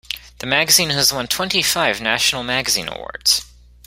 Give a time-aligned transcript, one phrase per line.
[0.39, 3.45] The magazine has won twenty-five National Magazine Awards.